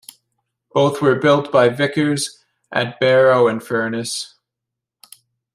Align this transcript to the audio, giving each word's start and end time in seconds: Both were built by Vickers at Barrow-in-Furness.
Both 0.73 0.99
were 0.99 1.13
built 1.13 1.51
by 1.51 1.69
Vickers 1.69 2.43
at 2.71 2.99
Barrow-in-Furness. 2.99 4.33